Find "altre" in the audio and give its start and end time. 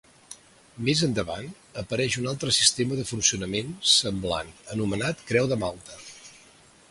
2.31-2.55